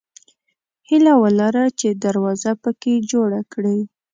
هیله 0.89 1.13
ولره 1.21 1.63
چې 1.79 1.87
دروازه 2.03 2.51
پکې 2.63 2.93
جوړه 3.11 3.41
کړې. 3.53 3.77